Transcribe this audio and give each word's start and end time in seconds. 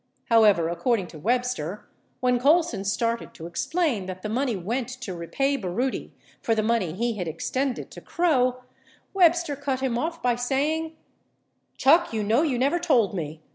However, 0.31 0.67
according 0.67 1.05
to 1.09 1.19
Webster, 1.19 1.87
when 2.21 2.39
Colson 2.39 2.83
started 2.83 3.35
to 3.35 3.45
explain 3.45 4.07
that 4.07 4.23
the 4.23 4.29
money 4.29 4.55
went 4.55 4.87
to 5.01 5.13
repay 5.13 5.57
Baroody 5.57 6.11
for 6.41 6.55
the 6.55 6.63
money 6.63 6.93
he 6.93 7.17
had 7.17 7.27
extended 7.27 7.91
to 7.91 8.01
Krogh, 8.01 8.63
Webster 9.13 9.55
cut 9.55 9.79
him 9.81 9.99
off 9.99 10.19
by 10.19 10.35
saying: 10.35 10.95
Chuck, 11.77 12.13
you 12.13 12.23
know 12.23 12.41
you 12.41 12.57
never 12.57 12.79
told 12.79 13.13
me. 13.13 13.41